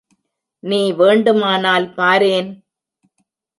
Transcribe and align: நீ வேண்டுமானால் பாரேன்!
நீ 0.63 0.79
வேண்டுமானால் 0.91 1.87
பாரேன்! 1.97 2.51